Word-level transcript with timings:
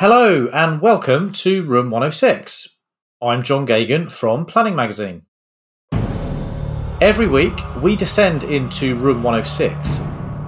Hello 0.00 0.48
and 0.54 0.80
welcome 0.80 1.30
to 1.30 1.62
Room 1.64 1.90
106. 1.90 2.78
I'm 3.20 3.42
John 3.42 3.66
Geoghegan 3.66 4.10
from 4.10 4.46
Planning 4.46 4.74
Magazine. 4.74 5.26
Every 7.02 7.26
week, 7.26 7.60
we 7.82 7.96
descend 7.96 8.44
into 8.44 8.96
Room 8.96 9.22
106, 9.22 9.98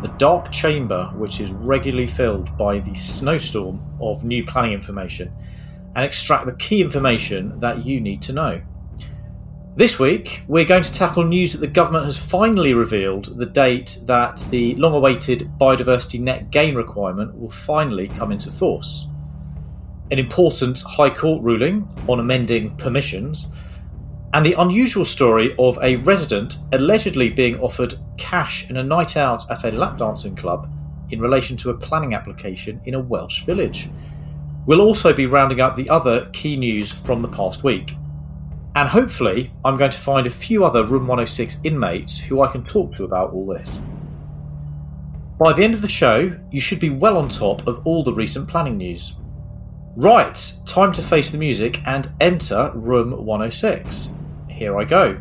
the 0.01 0.15
dark 0.17 0.51
chamber 0.51 1.11
which 1.17 1.38
is 1.38 1.53
regularly 1.53 2.07
filled 2.07 2.57
by 2.57 2.79
the 2.79 2.95
snowstorm 2.95 3.79
of 4.01 4.25
new 4.25 4.43
planning 4.43 4.73
information, 4.73 5.30
and 5.96 6.03
extract 6.03 6.46
the 6.46 6.55
key 6.55 6.80
information 6.80 7.61
that 7.61 7.84
you 7.84 8.00
need 8.00 8.23
to 8.23 8.32
know. 8.32 8.62
This 9.77 9.98
week, 9.98 10.45
we're 10.48 10.64
going 10.64 10.82
to 10.82 10.93
tackle 10.95 11.25
news 11.25 11.53
that 11.53 11.59
the 11.59 11.66
government 11.66 12.07
has 12.07 12.16
finally 12.16 12.73
revealed 12.73 13.39
the 13.39 13.45
date 13.45 13.98
that 14.07 14.39
the 14.48 14.75
long 14.77 14.95
awaited 14.95 15.50
biodiversity 15.61 16.21
net 16.21 16.50
gain 16.50 16.75
requirement 16.75 17.39
will 17.39 17.50
finally 17.50 18.09
come 18.09 18.32
into 18.32 18.50
force. 18.50 19.09
An 20.12 20.18
important 20.18 20.79
High 20.82 21.08
Court 21.08 21.43
ruling 21.43 21.89
on 22.07 22.20
amending 22.20 22.76
permissions, 22.76 23.48
and 24.34 24.44
the 24.44 24.53
unusual 24.58 25.07
story 25.07 25.54
of 25.58 25.79
a 25.80 25.96
resident 25.96 26.58
allegedly 26.72 27.30
being 27.30 27.58
offered 27.61 27.94
cash 28.18 28.68
and 28.68 28.76
a 28.76 28.82
night 28.82 29.17
out 29.17 29.50
at 29.50 29.64
a 29.64 29.72
lap 29.72 29.96
dancing 29.96 30.36
club 30.36 30.70
in 31.08 31.18
relation 31.18 31.56
to 31.56 31.70
a 31.70 31.79
planning 31.79 32.12
application 32.12 32.78
in 32.84 32.92
a 32.92 33.00
Welsh 33.00 33.44
village. 33.44 33.89
We'll 34.67 34.83
also 34.83 35.14
be 35.14 35.25
rounding 35.25 35.62
up 35.62 35.77
the 35.77 35.89
other 35.89 36.27
key 36.34 36.58
news 36.58 36.92
from 36.92 37.20
the 37.20 37.28
past 37.28 37.64
week. 37.64 37.97
And 38.77 38.91
hopefully, 38.91 39.50
I'm 39.64 39.78
going 39.78 39.92
to 39.92 39.98
find 39.98 40.27
a 40.27 40.31
few 40.31 40.67
other 40.67 40.84
Room 40.84 41.06
106 41.06 41.56
inmates 41.64 42.19
who 42.19 42.42
I 42.42 42.53
can 42.53 42.62
talk 42.62 42.94
to 42.97 43.05
about 43.05 43.33
all 43.33 43.47
this. 43.47 43.81
By 45.39 45.55
the 45.55 45.64
end 45.64 45.72
of 45.72 45.81
the 45.81 45.89
show, 45.89 46.39
you 46.50 46.61
should 46.61 46.81
be 46.81 46.91
well 46.91 47.17
on 47.17 47.31
top 47.31 47.67
of 47.67 47.81
all 47.86 48.05
the 48.05 48.12
recent 48.12 48.47
planning 48.47 48.77
news. 48.77 49.14
Right, 49.95 50.55
time 50.64 50.91
to 50.92 51.03
face 51.03 51.33
the 51.33 51.37
music 51.37 51.87
and 51.87 52.11
enter 52.19 52.73
Room 52.75 53.27
106. 53.27 54.15
Here 54.49 54.79
I 54.79 54.84
go. 54.84 55.21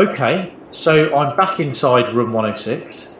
Okay, 0.00 0.54
so 0.70 1.16
I'm 1.16 1.36
back 1.36 1.58
inside 1.58 2.08
Room 2.10 2.32
106. 2.32 3.18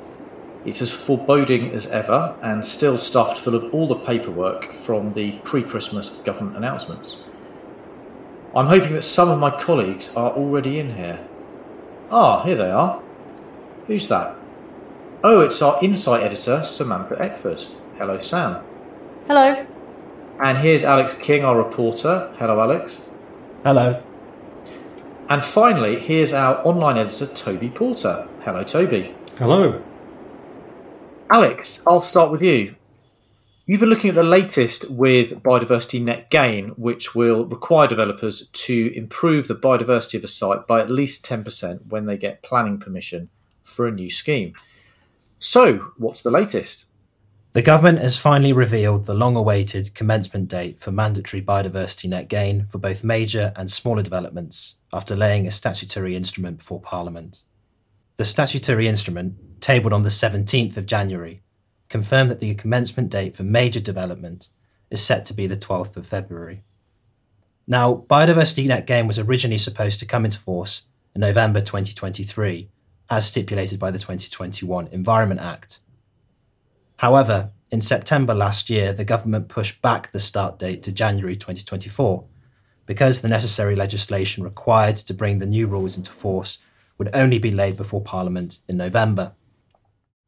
It's 0.65 0.81
as 0.81 0.93
foreboding 0.93 1.73
as 1.73 1.89
ever 1.89 2.37
and 2.41 2.65
still 2.65 2.99
stuffed 2.99 3.39
full 3.39 3.57
of 3.57 3.75
all 3.75 3.89
the 3.89 3.97
paperwork 3.97 4.73
from 4.73 5.13
the 5.15 5.33
pre 5.41 5.65
Christmas 5.65 6.11
government 6.11 6.57
announcements. 6.57 7.25
I'm 8.55 8.67
hoping 8.67 8.93
that 8.93 9.03
some 9.03 9.29
of 9.29 9.41
my 9.41 9.51
colleagues 9.51 10.15
are 10.15 10.31
already 10.31 10.79
in 10.79 10.95
here. 10.95 11.27
Ah, 12.13 12.45
here 12.45 12.55
they 12.55 12.71
are. 12.71 13.03
Who's 13.87 14.09
that? 14.09 14.37
Oh, 15.23 15.41
it's 15.41 15.61
our 15.61 15.79
insight 15.83 16.23
editor, 16.23 16.63
Samantha 16.63 17.21
Eckford. 17.21 17.67
Hello, 17.99 18.21
Sam. 18.21 18.65
Hello. 19.27 19.67
And 20.43 20.59
here's 20.59 20.85
Alex 20.85 21.15
King, 21.15 21.45
our 21.45 21.57
reporter. 21.57 22.33
Hello, 22.39 22.61
Alex. 22.61 23.11
Hello. 23.63 24.03
And 25.29 25.45
finally, 25.45 25.99
here's 25.99 26.33
our 26.33 26.67
online 26.67 26.99
editor, 26.99 27.27
Toby 27.27 27.69
Porter. 27.69 28.27
Hello, 28.43 28.63
Toby. 28.65 29.15
Hello. 29.39 29.83
Alex, 31.31 31.83
I'll 31.87 32.03
start 32.03 32.31
with 32.31 32.43
you. 32.43 32.77
You've 33.67 33.81
been 33.81 33.89
looking 33.89 34.11
at 34.11 34.17
the 34.17 34.23
latest 34.23 34.91
with 34.91 35.43
Biodiversity 35.43 36.03
Net 36.03 36.31
Gain, 36.31 36.69
which 36.77 37.15
will 37.15 37.47
require 37.47 37.87
developers 37.87 38.49
to 38.49 38.93
improve 38.95 39.49
the 39.49 39.55
biodiversity 39.55 40.17
of 40.17 40.25
a 40.25 40.29
site 40.29 40.67
by 40.67 40.81
at 40.81 40.91
least 40.91 41.25
10% 41.25 41.87
when 41.87 42.07
they 42.07 42.19
get 42.19 42.43
planning 42.43 42.79
permission 42.79 43.31
for 43.65 43.87
a 43.87 43.93
new 43.93 44.11
scheme. 44.11 44.55
So, 45.39 45.93
what's 45.97 46.23
the 46.23 46.31
latest? 46.31 46.87
The 47.53 47.63
government 47.63 48.01
has 48.01 48.19
finally 48.19 48.53
revealed 48.53 49.07
the 49.07 49.15
long 49.15 49.37
awaited 49.37 49.95
commencement 49.95 50.49
date 50.49 50.81
for 50.81 50.91
mandatory 50.91 51.41
biodiversity 51.41 52.09
net 52.09 52.29
gain 52.29 52.67
for 52.67 52.79
both 52.79 53.05
major 53.05 53.53
and 53.55 53.71
smaller 53.71 54.03
developments 54.03 54.77
after 54.93 55.15
laying 55.15 55.47
a 55.47 55.53
statutory 55.53 56.17
instrument 56.17 56.59
before 56.59 56.81
Parliament. 56.81 57.45
The 58.17 58.25
statutory 58.25 58.89
instrument, 58.89 59.61
tabled 59.61 59.93
on 59.93 60.03
the 60.03 60.09
17th 60.09 60.77
of 60.77 60.87
January, 60.87 61.43
confirmed 61.89 62.31
that 62.31 62.41
the 62.41 62.55
commencement 62.57 63.11
date 63.11 63.37
for 63.37 63.45
major 63.45 63.81
development 63.81 64.49
is 64.91 65.01
set 65.01 65.25
to 65.27 65.35
be 65.35 65.47
the 65.47 65.57
12th 65.57 65.97
of 65.97 66.07
February. 66.07 66.65
Now, 67.67 68.05
biodiversity 68.09 68.67
net 68.67 68.87
gain 68.87 69.07
was 69.07 69.19
originally 69.19 69.59
supposed 69.59 70.01
to 70.01 70.07
come 70.07 70.25
into 70.25 70.39
force 70.39 70.89
in 71.15 71.21
November 71.21 71.61
2023, 71.61 72.69
as 73.11 73.27
stipulated 73.27 73.79
by 73.79 73.91
the 73.91 73.99
2021 73.99 74.89
Environment 74.89 75.41
Act. 75.41 75.81
However, 76.97 77.51
in 77.71 77.81
September 77.81 78.35
last 78.35 78.71
year, 78.71 78.93
the 78.93 79.05
government 79.05 79.49
pushed 79.49 79.83
back 79.83 80.13
the 80.13 80.21
start 80.21 80.59
date 80.59 80.83
to 80.85 80.93
January 80.93 81.37
2024 81.37 82.25
because 82.87 83.21
the 83.21 83.29
necessary 83.29 83.75
legislation 83.75 84.45
required 84.45 84.97
to 84.97 85.15
bring 85.15 85.39
the 85.39 85.47
new 85.47 85.67
rules 85.67 85.97
into 85.97 86.13
force 86.13 86.59
would 86.99 87.11
only 87.13 87.39
be 87.39 87.51
laid 87.51 87.77
before 87.77 88.01
Parliament 88.01 88.61
in 88.69 88.77
November. 88.77 89.33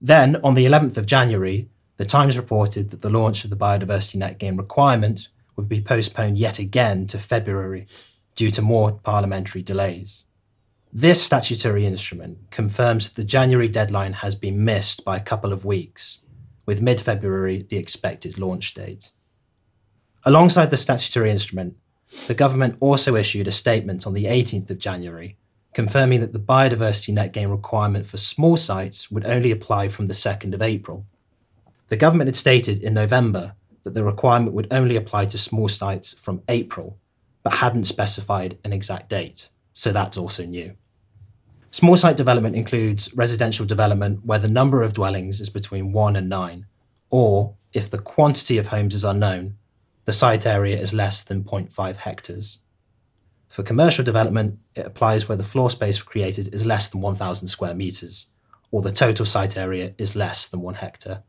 Then, 0.00 0.36
on 0.42 0.54
the 0.54 0.66
11th 0.66 0.96
of 0.96 1.06
January, 1.06 1.68
the 1.96 2.04
Times 2.04 2.36
reported 2.36 2.90
that 2.90 3.02
the 3.02 3.10
launch 3.10 3.44
of 3.44 3.50
the 3.50 3.56
biodiversity 3.56 4.16
net 4.16 4.38
gain 4.38 4.56
requirement 4.56 5.28
would 5.54 5.68
be 5.68 5.80
postponed 5.80 6.36
yet 6.36 6.58
again 6.58 7.06
to 7.06 7.18
February 7.18 7.86
due 8.34 8.50
to 8.50 8.60
more 8.60 8.92
parliamentary 8.92 9.62
delays. 9.62 10.24
This 10.98 11.22
statutory 11.22 11.84
instrument 11.84 12.50
confirms 12.50 13.10
that 13.10 13.16
the 13.20 13.26
January 13.26 13.68
deadline 13.68 14.14
has 14.14 14.34
been 14.34 14.64
missed 14.64 15.04
by 15.04 15.18
a 15.18 15.22
couple 15.22 15.52
of 15.52 15.62
weeks, 15.62 16.20
with 16.64 16.80
mid 16.80 17.02
February 17.02 17.66
the 17.68 17.76
expected 17.76 18.38
launch 18.38 18.72
date. 18.72 19.10
Alongside 20.24 20.70
the 20.70 20.78
statutory 20.78 21.30
instrument, 21.30 21.76
the 22.28 22.34
government 22.34 22.78
also 22.80 23.14
issued 23.14 23.46
a 23.46 23.52
statement 23.52 24.06
on 24.06 24.14
the 24.14 24.24
18th 24.24 24.70
of 24.70 24.78
January 24.78 25.36
confirming 25.74 26.22
that 26.22 26.32
the 26.32 26.38
biodiversity 26.38 27.12
net 27.12 27.34
gain 27.34 27.48
requirement 27.48 28.06
for 28.06 28.16
small 28.16 28.56
sites 28.56 29.10
would 29.10 29.26
only 29.26 29.50
apply 29.50 29.88
from 29.88 30.06
the 30.06 30.14
2nd 30.14 30.54
of 30.54 30.62
April. 30.62 31.04
The 31.88 31.98
government 31.98 32.28
had 32.28 32.36
stated 32.36 32.82
in 32.82 32.94
November 32.94 33.54
that 33.82 33.92
the 33.92 34.02
requirement 34.02 34.54
would 34.54 34.68
only 34.70 34.96
apply 34.96 35.26
to 35.26 35.36
small 35.36 35.68
sites 35.68 36.14
from 36.14 36.42
April, 36.48 36.96
but 37.42 37.56
hadn't 37.56 37.84
specified 37.84 38.56
an 38.64 38.72
exact 38.72 39.10
date, 39.10 39.50
so 39.74 39.92
that's 39.92 40.16
also 40.16 40.46
new. 40.46 40.74
Small 41.70 41.96
site 41.96 42.16
development 42.16 42.56
includes 42.56 43.12
residential 43.14 43.66
development 43.66 44.24
where 44.24 44.38
the 44.38 44.48
number 44.48 44.82
of 44.82 44.94
dwellings 44.94 45.40
is 45.40 45.50
between 45.50 45.92
1 45.92 46.16
and 46.16 46.28
9, 46.28 46.66
or 47.10 47.54
if 47.74 47.90
the 47.90 47.98
quantity 47.98 48.58
of 48.58 48.68
homes 48.68 48.94
is 48.94 49.04
unknown, 49.04 49.56
the 50.04 50.12
site 50.12 50.46
area 50.46 50.78
is 50.78 50.94
less 50.94 51.22
than 51.22 51.44
0.5 51.44 51.96
hectares. 51.96 52.60
For 53.48 53.62
commercial 53.62 54.04
development, 54.04 54.58
it 54.74 54.86
applies 54.86 55.28
where 55.28 55.36
the 55.36 55.44
floor 55.44 55.70
space 55.70 56.00
created 56.00 56.54
is 56.54 56.66
less 56.66 56.88
than 56.88 57.00
1,000 57.00 57.48
square 57.48 57.74
metres, 57.74 58.28
or 58.70 58.82
the 58.82 58.92
total 58.92 59.26
site 59.26 59.56
area 59.56 59.94
is 59.98 60.16
less 60.16 60.48
than 60.48 60.60
one 60.60 60.74
hectare. 60.74 61.22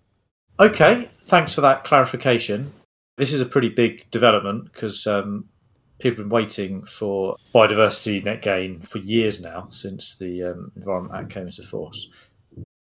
Okay, 0.60 1.10
thanks 1.24 1.54
for 1.54 1.62
that 1.62 1.84
clarification. 1.84 2.74
This 3.18 3.34
is 3.34 3.42
a 3.42 3.46
pretty 3.46 3.70
big 3.70 4.10
development 4.12 4.72
because 4.72 5.06
um, 5.08 5.46
people 6.00 6.24
have 6.24 6.30
been 6.30 6.36
waiting 6.36 6.84
for 6.86 7.36
biodiversity 7.54 8.24
net 8.24 8.42
gain 8.42 8.82
for 8.82 9.00
years 9.00 9.42
now 9.42 9.68
since 9.70 10.16
the 10.16 10.44
um, 10.44 10.72
Environment 10.76 11.16
Act 11.16 11.32
came 11.32 11.46
into 11.48 11.64
force. 11.64 12.10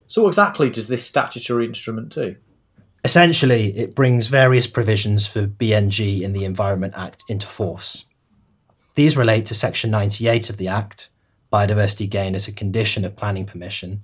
So, 0.07 0.23
what 0.23 0.29
exactly 0.29 0.69
does 0.69 0.87
this 0.87 1.05
statutory 1.05 1.65
instrument 1.65 2.09
do? 2.09 2.35
Essentially, 3.03 3.77
it 3.77 3.95
brings 3.95 4.27
various 4.27 4.67
provisions 4.67 5.27
for 5.27 5.47
BNG 5.47 6.21
in 6.21 6.33
the 6.33 6.45
Environment 6.45 6.93
Act 6.97 7.23
into 7.29 7.47
force. 7.47 8.05
These 8.95 9.15
relate 9.15 9.45
to 9.47 9.55
Section 9.55 9.91
98 9.91 10.49
of 10.49 10.57
the 10.57 10.67
Act, 10.67 11.09
biodiversity 11.53 12.09
gain 12.09 12.35
as 12.35 12.47
a 12.47 12.51
condition 12.51 13.05
of 13.05 13.15
planning 13.15 13.45
permission, 13.45 14.03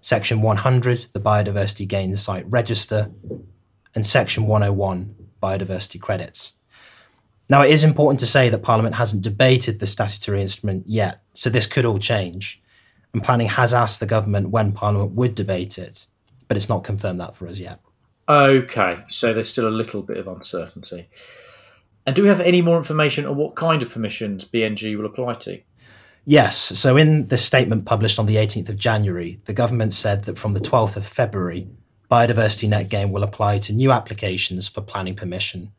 Section 0.00 0.40
100, 0.40 1.08
the 1.12 1.20
biodiversity 1.20 1.86
gain 1.86 2.16
site 2.16 2.46
register, 2.48 3.10
and 3.94 4.06
Section 4.06 4.46
101, 4.46 5.14
biodiversity 5.42 6.00
credits. 6.00 6.54
Now, 7.50 7.62
it 7.62 7.70
is 7.70 7.82
important 7.82 8.20
to 8.20 8.28
say 8.28 8.48
that 8.48 8.62
Parliament 8.62 8.94
hasn't 8.94 9.24
debated 9.24 9.80
the 9.80 9.86
statutory 9.86 10.40
instrument 10.40 10.84
yet, 10.86 11.20
so 11.34 11.50
this 11.50 11.66
could 11.66 11.84
all 11.84 11.98
change. 11.98 12.62
And 13.12 13.24
planning 13.24 13.48
has 13.48 13.74
asked 13.74 13.98
the 13.98 14.06
government 14.06 14.50
when 14.50 14.70
Parliament 14.70 15.12
would 15.16 15.34
debate 15.34 15.76
it, 15.76 16.06
but 16.46 16.56
it's 16.56 16.68
not 16.68 16.84
confirmed 16.84 17.18
that 17.18 17.34
for 17.34 17.48
us 17.48 17.58
yet. 17.58 17.80
Okay, 18.28 18.98
so 19.08 19.34
there's 19.34 19.50
still 19.50 19.66
a 19.66 19.68
little 19.68 20.00
bit 20.02 20.16
of 20.16 20.28
uncertainty. 20.28 21.08
And 22.06 22.14
do 22.14 22.22
we 22.22 22.28
have 22.28 22.38
any 22.38 22.62
more 22.62 22.78
information 22.78 23.26
on 23.26 23.36
what 23.36 23.56
kind 23.56 23.82
of 23.82 23.90
permissions 23.90 24.44
BNG 24.44 24.96
will 24.96 25.06
apply 25.06 25.34
to? 25.34 25.60
Yes. 26.24 26.56
So, 26.56 26.96
in 26.96 27.26
the 27.26 27.36
statement 27.36 27.84
published 27.84 28.20
on 28.20 28.26
the 28.26 28.36
18th 28.36 28.68
of 28.68 28.76
January, 28.76 29.40
the 29.46 29.52
government 29.52 29.94
said 29.94 30.24
that 30.24 30.38
from 30.38 30.52
the 30.52 30.60
12th 30.60 30.96
of 30.96 31.04
February, 31.04 31.66
biodiversity 32.08 32.68
net 32.68 32.88
gain 32.88 33.10
will 33.10 33.24
apply 33.24 33.58
to 33.58 33.72
new 33.72 33.90
applications 33.90 34.68
for 34.68 34.82
planning 34.82 35.16
permission 35.16 35.72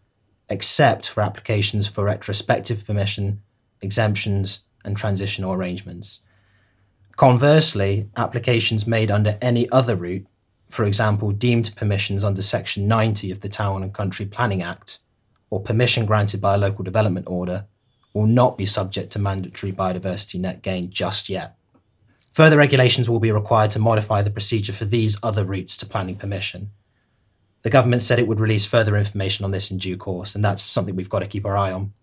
except 0.51 1.09
for 1.09 1.21
applications 1.21 1.87
for 1.87 2.03
retrospective 2.03 2.85
permission, 2.85 3.41
exemptions, 3.81 4.63
and 4.83 4.97
transitional 4.97 5.53
arrangements. 5.53 6.19
Conversely, 7.15 8.09
applications 8.17 8.85
made 8.85 9.09
under 9.09 9.37
any 9.41 9.69
other 9.69 9.95
route, 9.95 10.27
for 10.69 10.83
example, 10.83 11.31
deemed 11.31 11.73
permissions 11.75 12.23
under 12.23 12.41
Section 12.41 12.87
90 12.87 13.31
of 13.31 13.39
the 13.39 13.49
Town 13.49 13.81
and 13.81 13.93
Country 13.93 14.25
Planning 14.25 14.61
Act, 14.61 14.99
or 15.49 15.61
permission 15.61 16.05
granted 16.05 16.41
by 16.41 16.55
a 16.55 16.57
local 16.57 16.83
development 16.83 17.27
order, 17.29 17.65
will 18.13 18.27
not 18.27 18.57
be 18.57 18.65
subject 18.65 19.11
to 19.13 19.19
mandatory 19.19 19.71
biodiversity 19.71 20.39
net 20.39 20.61
gain 20.61 20.89
just 20.89 21.29
yet. 21.29 21.55
Further 22.33 22.57
regulations 22.57 23.09
will 23.09 23.19
be 23.19 23.31
required 23.31 23.71
to 23.71 23.79
modify 23.79 24.21
the 24.21 24.29
procedure 24.29 24.73
for 24.73 24.85
these 24.85 25.17
other 25.23 25.45
routes 25.45 25.77
to 25.77 25.85
planning 25.85 26.17
permission. 26.17 26.71
The 27.63 27.69
government 27.69 28.01
said 28.01 28.19
it 28.19 28.27
would 28.27 28.39
release 28.39 28.65
further 28.65 28.95
information 28.95 29.45
on 29.45 29.51
this 29.51 29.71
in 29.71 29.77
due 29.77 29.97
course, 29.97 30.35
and 30.35 30.43
that's 30.43 30.61
something 30.61 30.95
we've 30.95 31.09
got 31.09 31.19
to 31.19 31.27
keep 31.27 31.45
our 31.45 31.57
eye 31.57 31.71
on. 31.71 31.93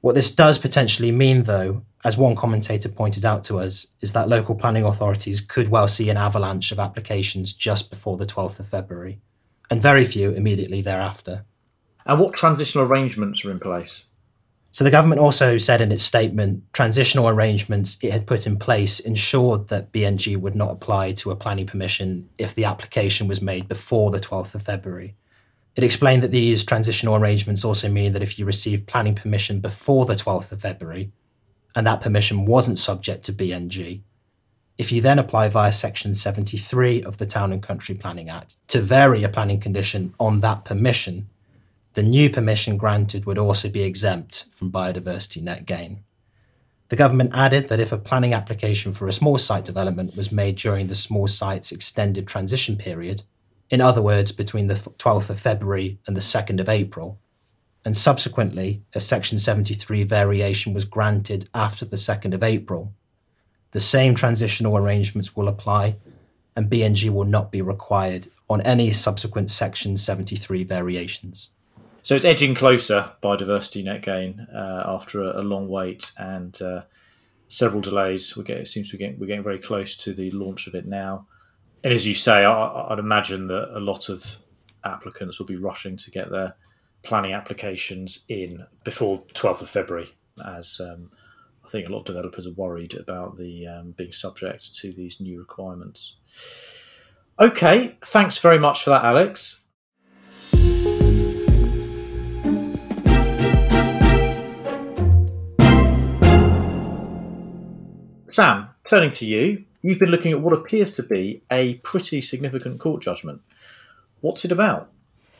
What 0.00 0.14
this 0.14 0.34
does 0.34 0.58
potentially 0.58 1.10
mean, 1.10 1.42
though, 1.44 1.82
as 2.04 2.16
one 2.16 2.36
commentator 2.36 2.88
pointed 2.88 3.24
out 3.24 3.44
to 3.44 3.58
us, 3.58 3.88
is 4.00 4.12
that 4.12 4.28
local 4.28 4.54
planning 4.54 4.84
authorities 4.84 5.40
could 5.40 5.68
well 5.68 5.88
see 5.88 6.08
an 6.10 6.16
avalanche 6.16 6.70
of 6.70 6.78
applications 6.78 7.52
just 7.52 7.90
before 7.90 8.16
the 8.16 8.26
12th 8.26 8.60
of 8.60 8.68
February, 8.68 9.20
and 9.70 9.82
very 9.82 10.04
few 10.04 10.30
immediately 10.30 10.80
thereafter. 10.80 11.44
And 12.06 12.20
what 12.20 12.34
transitional 12.34 12.86
arrangements 12.86 13.44
are 13.44 13.50
in 13.50 13.58
place? 13.58 14.04
So 14.70 14.84
the 14.84 14.90
government 14.90 15.20
also 15.20 15.56
said 15.56 15.80
in 15.80 15.92
its 15.92 16.02
statement 16.02 16.62
transitional 16.72 17.28
arrangements 17.28 17.96
it 18.02 18.12
had 18.12 18.26
put 18.26 18.46
in 18.46 18.58
place 18.58 19.00
ensured 19.00 19.68
that 19.68 19.92
BNG 19.92 20.36
would 20.36 20.54
not 20.54 20.70
apply 20.70 21.12
to 21.12 21.30
a 21.30 21.36
planning 21.36 21.66
permission 21.66 22.28
if 22.36 22.54
the 22.54 22.66
application 22.66 23.28
was 23.28 23.42
made 23.42 23.66
before 23.66 24.10
the 24.10 24.20
12th 24.20 24.54
of 24.54 24.62
February. 24.62 25.14
It 25.74 25.84
explained 25.84 26.22
that 26.22 26.32
these 26.32 26.64
transitional 26.64 27.16
arrangements 27.16 27.64
also 27.64 27.88
mean 27.88 28.12
that 28.12 28.22
if 28.22 28.38
you 28.38 28.44
receive 28.44 28.86
planning 28.86 29.14
permission 29.14 29.60
before 29.60 30.04
the 30.06 30.14
12th 30.14 30.52
of 30.52 30.60
February 30.60 31.12
and 31.74 31.86
that 31.86 32.00
permission 32.00 32.46
wasn't 32.46 32.78
subject 32.78 33.24
to 33.24 33.32
BNG, 33.32 34.02
if 34.76 34.92
you 34.92 35.00
then 35.00 35.18
apply 35.18 35.48
via 35.48 35.72
Section 35.72 36.14
73 36.14 37.02
of 37.02 37.18
the 37.18 37.26
Town 37.26 37.52
and 37.52 37.62
Country 37.62 37.94
Planning 37.94 38.28
Act 38.28 38.56
to 38.68 38.80
vary 38.80 39.24
a 39.24 39.28
planning 39.28 39.60
condition 39.60 40.14
on 40.20 40.40
that 40.40 40.64
permission, 40.64 41.28
the 41.98 42.04
new 42.04 42.30
permission 42.30 42.76
granted 42.76 43.26
would 43.26 43.38
also 43.38 43.68
be 43.68 43.82
exempt 43.82 44.44
from 44.52 44.70
biodiversity 44.70 45.42
net 45.42 45.66
gain. 45.66 46.04
The 46.90 46.94
government 46.94 47.32
added 47.34 47.66
that 47.66 47.80
if 47.80 47.90
a 47.90 47.98
planning 47.98 48.32
application 48.32 48.92
for 48.92 49.08
a 49.08 49.12
small 49.12 49.36
site 49.36 49.64
development 49.64 50.14
was 50.14 50.30
made 50.30 50.54
during 50.54 50.86
the 50.86 50.94
small 50.94 51.26
site's 51.26 51.72
extended 51.72 52.28
transition 52.28 52.76
period, 52.76 53.24
in 53.68 53.80
other 53.80 54.00
words, 54.00 54.30
between 54.30 54.68
the 54.68 54.76
12th 54.76 55.28
of 55.28 55.40
February 55.40 55.98
and 56.06 56.16
the 56.16 56.20
2nd 56.20 56.60
of 56.60 56.68
April, 56.68 57.18
and 57.84 57.96
subsequently 57.96 58.84
a 58.94 59.00
Section 59.00 59.40
73 59.40 60.04
variation 60.04 60.72
was 60.72 60.84
granted 60.84 61.48
after 61.52 61.84
the 61.84 61.96
2nd 61.96 62.32
of 62.32 62.44
April, 62.44 62.92
the 63.72 63.80
same 63.80 64.14
transitional 64.14 64.76
arrangements 64.76 65.34
will 65.34 65.48
apply 65.48 65.96
and 66.54 66.70
BNG 66.70 67.10
will 67.10 67.24
not 67.24 67.50
be 67.50 67.60
required 67.60 68.28
on 68.48 68.60
any 68.60 68.92
subsequent 68.92 69.50
Section 69.50 69.96
73 69.96 70.62
variations. 70.62 71.50
So 72.02 72.14
it's 72.14 72.24
edging 72.24 72.54
closer 72.54 73.12
biodiversity 73.22 73.84
net 73.84 74.02
gain 74.02 74.46
uh, 74.54 74.84
after 74.86 75.22
a, 75.22 75.40
a, 75.40 75.42
long 75.42 75.68
wait 75.68 76.12
and 76.18 76.60
uh, 76.62 76.82
several 77.48 77.80
delays. 77.80 78.36
We 78.36 78.44
get, 78.44 78.58
it 78.58 78.68
seems 78.68 78.92
we're 78.92 78.98
getting, 78.98 79.18
we're 79.18 79.26
getting 79.26 79.44
very 79.44 79.58
close 79.58 79.96
to 79.98 80.14
the 80.14 80.30
launch 80.30 80.66
of 80.66 80.74
it 80.74 80.86
now. 80.86 81.26
And 81.84 81.92
as 81.92 82.06
you 82.06 82.14
say, 82.14 82.44
I, 82.44 82.86
would 82.90 82.98
imagine 82.98 83.46
that 83.48 83.76
a 83.76 83.80
lot 83.80 84.08
of 84.08 84.38
applicants 84.84 85.38
will 85.38 85.46
be 85.46 85.56
rushing 85.56 85.96
to 85.96 86.10
get 86.10 86.30
their 86.30 86.54
planning 87.02 87.32
applications 87.32 88.24
in 88.28 88.64
before 88.84 89.22
12th 89.34 89.62
of 89.62 89.70
February, 89.70 90.14
as 90.44 90.80
um, 90.80 91.10
I 91.64 91.68
think 91.68 91.88
a 91.88 91.92
lot 91.92 92.00
of 92.00 92.06
developers 92.06 92.46
are 92.46 92.52
worried 92.52 92.94
about 92.94 93.36
the 93.36 93.66
um, 93.66 93.92
being 93.92 94.12
subject 94.12 94.74
to 94.76 94.92
these 94.92 95.20
new 95.20 95.38
requirements. 95.38 96.16
Okay, 97.38 97.96
thanks 98.04 98.38
very 98.38 98.58
much 98.58 98.82
for 98.82 98.90
that, 98.90 99.04
Alex. 99.04 99.62
Sam, 108.38 108.68
turning 108.84 109.10
to 109.14 109.26
you, 109.26 109.64
you've 109.82 109.98
been 109.98 110.12
looking 110.12 110.30
at 110.30 110.40
what 110.40 110.52
appears 110.52 110.92
to 110.92 111.02
be 111.02 111.42
a 111.50 111.74
pretty 111.78 112.20
significant 112.20 112.78
court 112.78 113.02
judgment. 113.02 113.40
What's 114.20 114.44
it 114.44 114.52
about? 114.52 114.92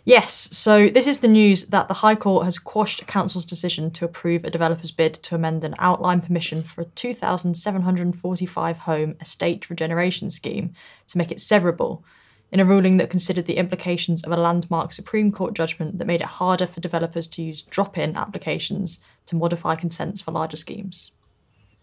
Yes, 0.05 0.33
so 0.33 0.89
this 0.89 1.07
is 1.07 1.21
the 1.21 1.29
news 1.29 1.67
that 1.67 1.87
the 1.87 1.95
High 1.95 2.17
Court 2.17 2.45
has 2.45 2.59
quashed 2.59 3.07
Council's 3.07 3.45
decision 3.45 3.93
to 3.93 4.05
approve 4.05 4.43
a 4.43 4.51
developer's 4.51 4.91
bid 4.91 5.15
to 5.15 5.37
amend 5.37 5.63
an 5.63 5.77
outline 5.79 6.21
permission 6.21 6.65
for 6.65 6.81
a 6.81 6.87
2,745 6.87 8.79
home 8.79 9.15
estate 9.21 9.71
regeneration 9.71 10.29
scheme 10.29 10.75
to 11.07 11.19
make 11.19 11.31
it 11.31 11.39
severable, 11.39 12.03
in 12.51 12.59
a 12.59 12.65
ruling 12.65 12.97
that 12.97 13.11
considered 13.11 13.47
the 13.47 13.59
implications 13.59 14.25
of 14.25 14.33
a 14.33 14.37
landmark 14.37 14.91
Supreme 14.91 15.31
Court 15.31 15.55
judgment 15.55 15.99
that 15.99 16.09
made 16.09 16.21
it 16.21 16.27
harder 16.27 16.67
for 16.67 16.81
developers 16.81 17.29
to 17.29 17.43
use 17.43 17.63
drop 17.63 17.97
in 17.97 18.17
applications 18.17 18.99
to 19.27 19.37
modify 19.37 19.77
consents 19.77 20.21
for 20.21 20.33
larger 20.33 20.57
schemes. 20.57 21.13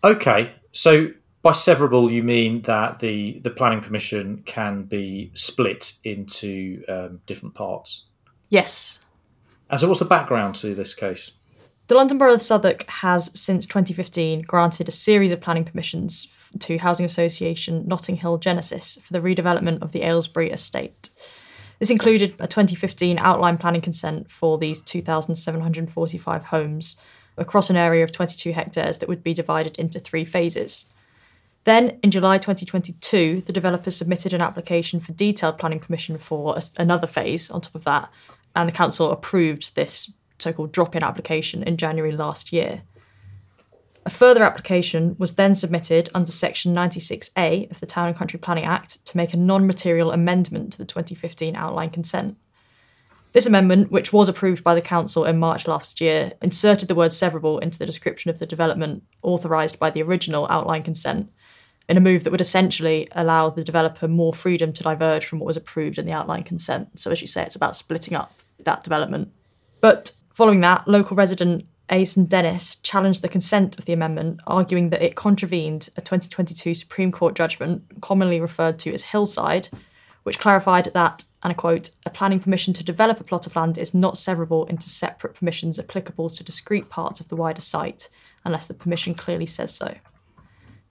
Okay, 0.05 0.51
so 0.71 1.07
by 1.41 1.49
severable, 1.49 2.11
you 2.11 2.21
mean 2.21 2.61
that 2.61 2.99
the, 2.99 3.39
the 3.39 3.49
planning 3.49 3.81
permission 3.81 4.43
can 4.45 4.83
be 4.83 5.31
split 5.33 5.93
into 6.03 6.83
um, 6.87 7.21
different 7.25 7.55
parts? 7.55 8.05
Yes. 8.49 9.03
And 9.67 9.79
so, 9.79 9.87
what's 9.87 9.99
the 9.99 10.05
background 10.05 10.53
to 10.57 10.75
this 10.75 10.93
case? 10.93 11.31
The 11.87 11.95
London 11.95 12.19
Borough 12.19 12.35
of 12.35 12.43
Southwark 12.43 12.85
has, 12.85 13.31
since 13.39 13.65
2015, 13.65 14.43
granted 14.43 14.87
a 14.87 14.91
series 14.91 15.31
of 15.31 15.41
planning 15.41 15.65
permissions 15.65 16.31
to 16.59 16.77
Housing 16.77 17.05
Association 17.05 17.87
Notting 17.87 18.17
Hill 18.17 18.37
Genesis 18.37 18.99
for 19.01 19.11
the 19.11 19.21
redevelopment 19.21 19.81
of 19.81 19.91
the 19.91 20.03
Aylesbury 20.03 20.51
estate. 20.51 21.09
This 21.79 21.89
included 21.89 22.35
a 22.37 22.45
2015 22.45 23.17
outline 23.17 23.57
planning 23.57 23.81
consent 23.81 24.29
for 24.29 24.59
these 24.59 24.81
2,745 24.81 26.43
homes 26.45 26.99
across 27.37 27.69
an 27.69 27.75
area 27.75 28.03
of 28.03 28.11
22 28.11 28.51
hectares 28.51 28.99
that 28.99 29.09
would 29.09 29.23
be 29.23 29.33
divided 29.33 29.77
into 29.77 29.99
three 29.99 30.25
phases. 30.25 30.93
Then, 31.65 31.99
in 32.03 32.11
July 32.11 32.37
2022, 32.37 33.41
the 33.45 33.53
developer 33.53 33.89
submitted 33.91 34.33
an 34.33 34.41
application 34.41 34.99
for 34.99 35.13
detailed 35.13 35.57
planning 35.57 35.79
permission 35.79 36.17
for 36.17 36.57
another 36.77 37.07
phase 37.07 37.49
on 37.49 37.61
top 37.61 37.75
of 37.75 37.83
that, 37.85 38.09
and 38.55 38.69
the 38.69 38.73
council 38.73 39.11
approved 39.11 39.75
this 39.75 40.13
so 40.37 40.53
called 40.53 40.71
drop 40.71 40.95
in 40.95 41.03
application 41.03 41.63
in 41.63 41.77
January 41.77 42.11
last 42.11 42.53
year. 42.53 42.83
A 44.05 44.11
further 44.11 44.43
application 44.43 45.15
was 45.17 45.33
then 45.33 45.55
submitted 45.55 46.09
under 46.13 46.31
Section 46.31 46.75
96A 46.75 47.71
of 47.71 47.79
the 47.79 47.87
Town 47.87 48.09
and 48.09 48.15
Country 48.15 48.37
Planning 48.37 48.65
Act 48.65 49.03
to 49.07 49.17
make 49.17 49.33
a 49.33 49.37
non 49.37 49.65
material 49.65 50.11
amendment 50.11 50.73
to 50.73 50.77
the 50.77 50.85
2015 50.85 51.55
outline 51.55 51.89
consent. 51.89 52.37
This 53.35 53.45
amendment, 53.45 53.91
which 53.91 54.13
was 54.13 54.29
approved 54.29 54.63
by 54.63 54.75
the 54.75 54.81
Council 54.81 55.25
in 55.25 55.37
March 55.37 55.67
last 55.67 55.99
year, 55.99 56.31
inserted 56.41 56.87
the 56.87 56.95
word 56.95 57.11
severable 57.11 57.61
into 57.61 57.77
the 57.77 57.85
description 57.85 58.31
of 58.31 58.39
the 58.39 58.45
development 58.45 59.03
authorised 59.23 59.77
by 59.77 59.89
the 59.89 60.01
original 60.01 60.47
outline 60.49 60.83
consent, 60.83 61.29
in 61.89 61.97
a 61.97 61.99
move 61.99 62.23
that 62.23 62.31
would 62.31 62.39
essentially 62.39 63.09
allow 63.11 63.49
the 63.49 63.61
developer 63.61 64.07
more 64.07 64.33
freedom 64.33 64.71
to 64.71 64.83
diverge 64.83 65.25
from 65.25 65.39
what 65.39 65.47
was 65.47 65.57
approved 65.57 65.97
in 65.97 66.05
the 66.05 66.13
outline 66.13 66.43
consent. 66.43 66.97
So, 66.97 67.11
as 67.11 67.19
you 67.19 67.27
say, 67.27 67.43
it's 67.43 67.57
about 67.57 67.75
splitting 67.75 68.15
up 68.15 68.31
that 68.63 68.85
development. 68.85 69.33
But 69.81 70.13
following 70.33 70.61
that, 70.61 70.87
local 70.87 71.17
resident 71.17 71.65
Aysen 71.89 72.29
Dennis 72.29 72.77
challenged 72.77 73.21
the 73.21 73.27
consent 73.27 73.77
of 73.77 73.83
the 73.83 73.91
amendment, 73.91 74.39
arguing 74.47 74.91
that 74.91 75.01
it 75.01 75.17
contravened 75.17 75.89
a 75.97 76.01
2022 76.01 76.73
Supreme 76.73 77.11
Court 77.11 77.35
judgment, 77.35 77.83
commonly 77.99 78.39
referred 78.39 78.79
to 78.79 78.93
as 78.93 79.03
Hillside, 79.03 79.67
which 80.25 80.39
clarified 80.39 80.85
that, 80.95 81.23
and 81.43 81.51
I 81.51 81.53
quote, 81.53 81.91
a 82.03 82.09
planning 82.09 82.39
permission 82.39 82.73
to 82.73 82.83
develop 82.83 83.19
a 83.19 83.23
plot 83.23 83.45
of 83.45 83.55
land 83.55 83.77
is 83.77 83.93
not 83.93 84.15
severable 84.15 84.67
into 84.67 84.89
separate 84.89 85.35
permissions 85.35 85.79
applicable 85.79 86.31
to 86.31 86.43
discrete 86.43 86.89
parts 86.89 87.19
of 87.19 87.27
the 87.27 87.35
wider 87.35 87.61
site, 87.61 88.09
unless 88.43 88.65
the 88.65 88.73
permission 88.73 89.13
clearly 89.13 89.45
says 89.45 89.71
so. 89.71 89.93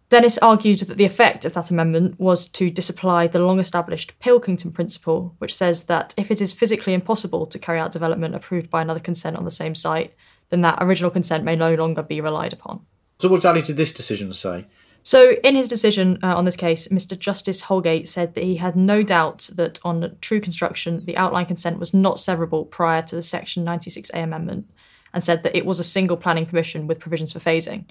Dennis 0.08 0.38
argued 0.38 0.78
that 0.78 0.98
the 0.98 1.04
effect 1.04 1.44
of 1.44 1.52
that 1.54 1.72
amendment 1.72 2.20
was 2.20 2.46
to 2.50 2.70
disapply 2.70 3.26
the 3.26 3.40
long 3.40 3.58
established 3.58 4.16
Pilkington 4.20 4.70
principle, 4.70 5.34
which 5.38 5.52
says 5.52 5.86
that 5.86 6.14
if 6.16 6.30
it 6.30 6.40
is 6.40 6.52
physically 6.52 6.94
impossible 6.94 7.44
to 7.46 7.58
carry 7.58 7.80
out 7.80 7.90
development 7.90 8.36
approved 8.36 8.70
by 8.70 8.82
another 8.82 9.00
consent 9.00 9.36
on 9.36 9.44
the 9.44 9.50
same 9.50 9.74
site, 9.74 10.14
then 10.50 10.60
that 10.60 10.78
original 10.80 11.10
consent 11.10 11.42
may 11.42 11.56
no 11.56 11.74
longer 11.74 12.04
be 12.04 12.20
relied 12.20 12.52
upon. 12.52 12.86
So, 13.18 13.28
what 13.28 13.38
exactly 13.38 13.62
did 13.62 13.76
this 13.76 13.92
decision 13.92 14.32
say? 14.32 14.66
So, 15.06 15.32
in 15.44 15.54
his 15.54 15.68
decision 15.68 16.18
uh, 16.22 16.34
on 16.34 16.46
this 16.46 16.56
case, 16.56 16.88
Mr. 16.88 17.16
Justice 17.16 17.60
Holgate 17.60 18.08
said 18.08 18.34
that 18.34 18.42
he 18.42 18.56
had 18.56 18.74
no 18.74 19.02
doubt 19.02 19.50
that 19.54 19.78
on 19.84 20.16
true 20.22 20.40
construction, 20.40 21.04
the 21.04 21.16
outline 21.18 21.44
consent 21.44 21.78
was 21.78 21.92
not 21.92 22.16
severable 22.16 22.70
prior 22.70 23.02
to 23.02 23.14
the 23.14 23.20
Section 23.20 23.66
96A 23.66 24.24
amendment, 24.24 24.66
and 25.12 25.22
said 25.22 25.42
that 25.42 25.54
it 25.54 25.66
was 25.66 25.78
a 25.78 25.84
single 25.84 26.16
planning 26.16 26.46
permission 26.46 26.86
with 26.86 27.00
provisions 27.00 27.32
for 27.32 27.38
phasing. 27.38 27.84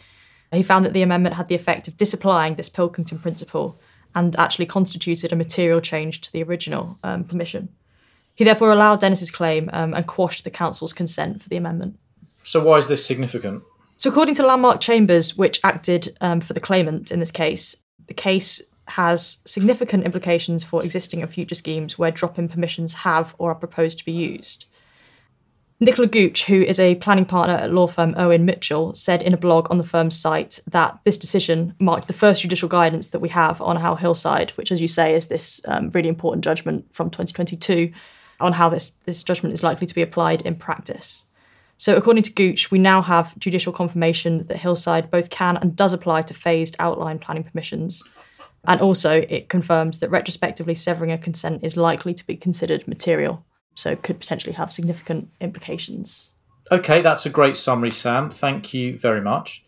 He 0.51 0.63
found 0.63 0.85
that 0.85 0.93
the 0.93 1.03
amendment 1.03 1.35
had 1.35 1.47
the 1.47 1.55
effect 1.55 1.87
of 1.87 1.97
disapplying 1.97 2.55
this 2.55 2.69
Pilkington 2.69 3.19
principle 3.19 3.79
and 4.15 4.35
actually 4.35 4.65
constituted 4.65 5.31
a 5.31 5.35
material 5.35 5.81
change 5.81 6.19
to 6.21 6.31
the 6.31 6.41
original 6.41 6.97
um, 7.03 7.23
permission. 7.23 7.69
He 8.33 8.43
therefore 8.43 8.71
allowed 8.71 9.01
Dennis's 9.01 9.31
claim 9.31 9.69
um, 9.71 9.93
and 9.93 10.07
quashed 10.07 10.43
the 10.43 10.51
council's 10.51 10.93
consent 10.93 11.43
for 11.43 11.49
the 11.49 11.57
amendment. 11.57 11.99
So, 12.43 12.63
why 12.63 12.77
is 12.77 12.87
this 12.87 13.05
significant? 13.05 13.63
So, 14.03 14.09
according 14.09 14.35
to 14.35 14.45
Landmark 14.45 14.81
Chambers, 14.81 15.37
which 15.37 15.61
acted 15.63 16.17
um, 16.19 16.41
for 16.41 16.51
the 16.51 16.59
claimant 16.59 17.09
in 17.09 17.21
this 17.21 17.31
case, 17.31 17.85
The 18.07 18.13
case 18.13 18.61
has 18.89 19.41
significant 19.45 20.03
implications 20.03 20.61
for 20.61 20.83
existing 20.83 21.21
and 21.21 21.31
future 21.31 21.55
schemes 21.55 21.97
where 21.97 22.11
drop 22.11 22.37
in 22.37 22.49
permissions 22.49 22.95
have 22.95 23.33
or 23.37 23.51
are 23.51 23.55
proposed 23.55 23.99
to 23.99 24.03
be 24.03 24.11
used. 24.11 24.65
Nicola 25.79 26.09
Gooch, 26.09 26.43
who 26.43 26.63
is 26.63 26.81
a 26.81 26.95
planning 26.95 27.23
partner 27.23 27.55
at 27.55 27.71
law 27.71 27.87
firm 27.87 28.13
Irwin 28.17 28.43
Mitchell, 28.43 28.93
said 28.93 29.23
in 29.23 29.33
a 29.33 29.37
blog 29.37 29.71
on 29.71 29.77
the 29.77 29.85
firm's 29.85 30.19
site 30.19 30.59
that 30.67 30.99
this 31.05 31.17
decision 31.17 31.73
marked 31.79 32.09
the 32.09 32.13
first 32.13 32.41
judicial 32.41 32.67
guidance 32.67 33.07
that 33.07 33.21
we 33.21 33.29
have 33.29 33.61
on 33.61 33.77
how 33.77 33.95
Hillside, 33.95 34.51
which, 34.57 34.69
as 34.69 34.81
you 34.81 34.87
say, 34.89 35.15
is 35.15 35.27
this 35.27 35.61
um, 35.69 35.91
really 35.91 36.09
important 36.09 36.43
judgment 36.43 36.93
from 36.93 37.09
2022, 37.09 37.93
on 38.41 38.51
how 38.51 38.67
this, 38.67 38.89
this 39.05 39.23
judgment 39.23 39.53
is 39.53 39.63
likely 39.63 39.87
to 39.87 39.95
be 39.95 40.01
applied 40.01 40.41
in 40.41 40.55
practice. 40.55 41.27
So, 41.77 41.95
according 41.97 42.23
to 42.23 42.33
Gooch, 42.33 42.71
we 42.71 42.79
now 42.79 43.01
have 43.01 43.37
judicial 43.39 43.73
confirmation 43.73 44.45
that 44.47 44.57
Hillside 44.57 45.11
both 45.11 45.29
can 45.29 45.57
and 45.57 45.75
does 45.75 45.93
apply 45.93 46.21
to 46.23 46.33
phased 46.33 46.75
outline 46.79 47.19
planning 47.19 47.43
permissions. 47.43 48.03
And 48.65 48.79
also, 48.79 49.25
it 49.27 49.49
confirms 49.49 49.99
that 49.99 50.09
retrospectively 50.09 50.75
severing 50.75 51.11
a 51.11 51.17
consent 51.17 51.63
is 51.63 51.75
likely 51.75 52.13
to 52.13 52.25
be 52.25 52.37
considered 52.37 52.87
material, 52.87 53.43
so 53.75 53.95
could 53.95 54.19
potentially 54.19 54.53
have 54.53 54.71
significant 54.71 55.29
implications. 55.41 56.33
Okay, 56.71 57.01
that's 57.01 57.25
a 57.25 57.29
great 57.29 57.57
summary, 57.57 57.91
Sam. 57.91 58.29
Thank 58.29 58.73
you 58.73 58.97
very 58.97 59.21
much. 59.21 59.65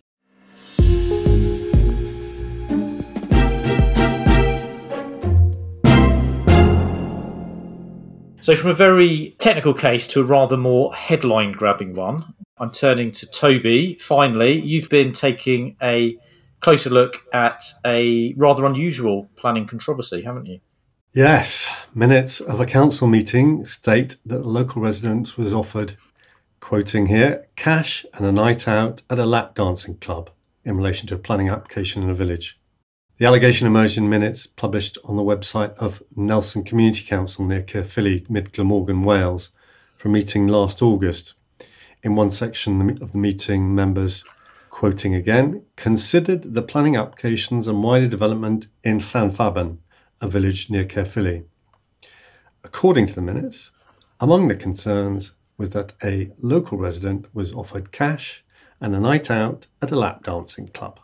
So, 8.46 8.56
from 8.56 8.70
a 8.70 8.75
very 8.75 9.34
technical 9.40 9.74
case 9.74 10.06
to 10.10 10.22
a 10.22 10.24
rather 10.24 10.56
more 10.56 10.94
headline 10.94 11.54
grabbing 11.54 11.96
one, 11.96 12.36
I'm 12.60 12.70
turning 12.70 13.12
to 13.14 13.25
Toby. 13.25 13.96
Finally, 13.96 14.62
you've 14.62 14.88
been 14.88 15.14
taking 15.14 15.75
a 15.82 16.16
closer 16.60 16.92
look 16.92 17.24
at 17.34 17.64
a 17.84 18.36
rather 18.38 18.68
unusual 18.68 19.32
planning 19.36 19.66
controversy, 19.66 20.22
haven't 20.22 20.46
you? 20.46 20.60
Yes. 21.12 21.75
Minutes 21.96 22.40
of 22.40 22.60
a 22.60 22.68
council 22.68 23.08
meeting 23.08 23.66
state 23.66 24.18
that 24.28 24.42
a 24.42 24.48
local 24.48 24.80
resident 24.80 25.40
was 25.40 25.52
offered, 25.52 25.96
quoting 26.60 27.08
here, 27.08 27.48
cash 27.56 28.06
and 28.14 28.28
a 28.28 28.32
night 28.32 28.68
out 28.68 29.02
at 29.10 29.18
a 29.18 29.25
lap 29.25 29.56
dancing 29.56 29.98
club 29.98 30.30
in 30.64 30.78
relation 30.78 31.08
to 31.08 31.16
a 31.16 31.18
planning 31.18 31.50
application 31.50 32.04
in 32.04 32.12
a 32.12 32.14
village. 32.14 32.60
The 33.17 33.25
allegation 33.25 33.65
emerged 33.65 33.98
in 33.98 34.10
minutes 34.10 34.45
published 34.45 34.98
on 35.05 35.15
the 35.15 35.24
website 35.24 35.74
of 35.75 36.03
Nelson 36.17 36.65
Community 36.65 37.01
Council 37.01 37.45
near 37.45 37.62
Caerphilly, 37.62 38.25
mid 38.27 38.51
Glamorgan, 38.51 39.03
Wales, 39.03 39.51
a 40.03 40.10
meeting 40.10 40.48
last 40.48 40.81
August. 40.81 41.34
In 42.03 42.15
one 42.15 42.29
section 42.29 43.01
of 43.01 43.13
the 43.13 43.17
meeting, 43.17 43.74
members, 43.74 44.25
quoting 44.69 45.15
again, 45.15 45.63
considered 45.77 46.55
the 46.55 46.62
planning 46.62 46.98
applications 46.98 47.69
and 47.69 47.81
wider 47.81 48.07
development 48.07 48.67
in 48.84 49.00
Llanfabon, 49.00 49.77
a 50.19 50.27
village 50.27 50.69
near 50.69 50.84
Caerphilly. 50.84 51.45
According 52.65 53.07
to 53.07 53.15
the 53.15 53.22
minutes, 53.22 53.72
among 54.19 54.50
the 54.50 54.55
concerns 54.55 55.36
was 55.57 55.69
that 55.69 55.93
a 56.03 56.31
local 56.39 56.77
resident 56.77 57.34
was 57.34 57.53
offered 57.53 57.93
cash 57.93 58.43
and 58.81 58.93
a 58.93 59.00
night 59.00 59.31
out 59.31 59.67
at 59.81 59.91
a 59.91 59.95
lap 59.95 60.22
dancing 60.22 60.67
club. 60.67 61.00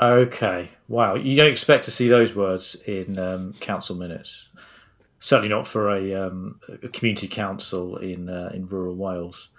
Okay. 0.00 0.70
Wow. 0.88 1.14
You 1.14 1.36
don't 1.36 1.50
expect 1.50 1.84
to 1.84 1.90
see 1.90 2.08
those 2.08 2.34
words 2.34 2.74
in 2.86 3.18
um, 3.18 3.52
council 3.54 3.96
minutes. 3.96 4.48
Certainly 5.18 5.50
not 5.50 5.66
for 5.66 5.90
a, 5.90 6.14
um, 6.14 6.60
a 6.82 6.88
community 6.88 7.28
council 7.28 7.98
in 7.98 8.30
uh, 8.30 8.50
in 8.54 8.66
rural 8.66 8.96
Wales. 8.96 9.50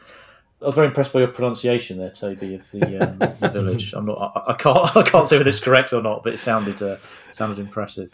I 0.62 0.66
was 0.66 0.76
very 0.76 0.88
impressed 0.88 1.14
by 1.14 1.20
your 1.20 1.28
pronunciation 1.28 1.98
there, 1.98 2.12
Toby, 2.12 2.56
of 2.56 2.70
the, 2.72 2.98
um, 2.98 3.18
the 3.18 3.50
village. 3.54 3.94
I'm 3.94 4.06
not. 4.06 4.32
I, 4.36 4.52
I, 4.52 4.54
can't. 4.54 4.78
I 4.98 5.04
can't 5.04 5.28
say 5.28 5.38
whether 5.38 5.50
it's 5.50 5.60
correct 5.60 5.94
or 5.94 6.02
not, 6.02 6.24
but 6.24 6.34
it 6.34 6.38
sounded 6.38 6.82
uh, 6.82 6.98
sounded 7.32 7.60
impressive. 7.60 8.12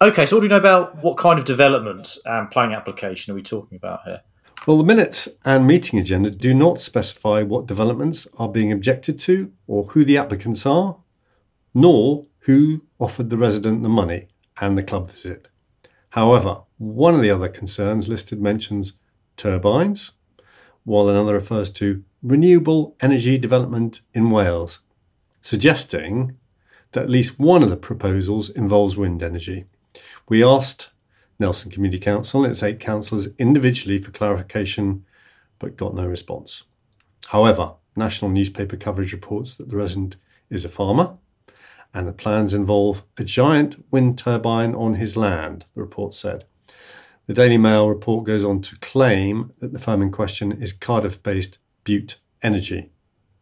Okay, 0.00 0.24
so 0.24 0.36
what 0.36 0.40
do 0.40 0.44
we 0.46 0.48
know 0.48 0.56
about 0.56 1.02
what 1.02 1.16
kind 1.16 1.38
of 1.38 1.44
development 1.44 2.16
and 2.24 2.50
planning 2.50 2.74
application 2.74 3.32
are 3.32 3.34
we 3.34 3.42
talking 3.42 3.76
about 3.76 4.00
here? 4.04 4.22
Well, 4.66 4.78
the 4.78 4.84
minutes 4.84 5.28
and 5.44 5.66
meeting 5.66 5.98
agenda 5.98 6.30
do 6.30 6.54
not 6.54 6.78
specify 6.78 7.42
what 7.42 7.66
developments 7.66 8.28
are 8.38 8.48
being 8.48 8.70
objected 8.70 9.18
to 9.20 9.52
or 9.66 9.84
who 9.86 10.04
the 10.04 10.18
applicants 10.18 10.64
are, 10.66 10.96
nor 11.74 12.26
who 12.40 12.82
offered 12.98 13.30
the 13.30 13.36
resident 13.36 13.82
the 13.82 13.88
money 13.88 14.28
and 14.60 14.76
the 14.76 14.82
club 14.82 15.10
visit. 15.10 15.48
However, 16.10 16.62
one 16.78 17.14
of 17.14 17.22
the 17.22 17.30
other 17.30 17.48
concerns 17.48 18.08
listed 18.08 18.40
mentions 18.40 18.98
turbines, 19.36 20.12
while 20.84 21.08
another 21.08 21.34
refers 21.34 21.70
to 21.70 22.04
renewable 22.22 22.96
energy 23.00 23.38
development 23.38 24.00
in 24.12 24.30
Wales, 24.30 24.80
suggesting 25.40 26.36
that 26.92 27.04
at 27.04 27.10
least 27.10 27.38
one 27.38 27.62
of 27.62 27.70
the 27.70 27.76
proposals 27.76 28.50
involves 28.50 28.96
wind 28.96 29.22
energy. 29.22 29.64
We 30.28 30.44
asked 30.44 30.92
Nelson 31.38 31.70
Community 31.70 31.98
Council 31.98 32.44
and 32.44 32.52
its 32.52 32.62
eight 32.62 32.78
councillors 32.78 33.28
individually 33.38 34.00
for 34.00 34.10
clarification, 34.10 35.04
but 35.58 35.76
got 35.76 35.94
no 35.94 36.06
response. 36.06 36.64
However, 37.28 37.74
national 37.96 38.30
newspaper 38.30 38.76
coverage 38.76 39.12
reports 39.12 39.56
that 39.56 39.70
the 39.70 39.76
resident 39.76 40.16
is 40.50 40.64
a 40.64 40.68
farmer 40.68 41.16
and 41.94 42.08
the 42.08 42.12
plans 42.12 42.54
involve 42.54 43.04
a 43.18 43.24
giant 43.24 43.84
wind 43.90 44.18
turbine 44.18 44.74
on 44.74 44.94
his 44.94 45.16
land, 45.16 45.64
the 45.74 45.80
report 45.80 46.14
said. 46.14 46.44
The 47.26 47.34
Daily 47.34 47.58
Mail 47.58 47.88
report 47.88 48.24
goes 48.24 48.44
on 48.44 48.60
to 48.62 48.78
claim 48.80 49.52
that 49.60 49.72
the 49.72 49.78
firm 49.78 50.02
in 50.02 50.10
question 50.10 50.52
is 50.52 50.72
Cardiff 50.72 51.22
based 51.22 51.58
Bute 51.84 52.18
Energy. 52.42 52.90